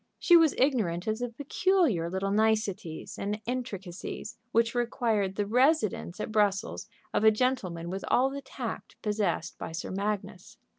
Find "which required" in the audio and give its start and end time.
4.51-5.35